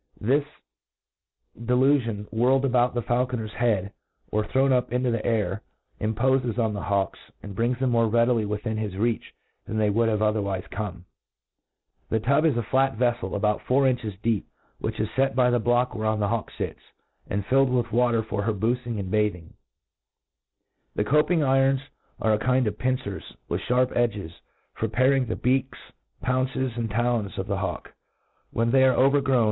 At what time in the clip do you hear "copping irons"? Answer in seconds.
21.03-21.81